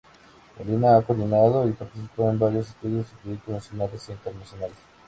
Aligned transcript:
Molina 0.57 0.97
ha 0.97 1.01
coordinado 1.03 1.67
y 1.69 1.73
participado 1.73 2.31
en 2.31 2.39
varios 2.39 2.69
estudios 2.69 3.05
y 3.11 3.21
proyectos 3.23 3.53
nacionales 3.53 4.09
e 4.09 4.13
internacionales. 4.13 4.77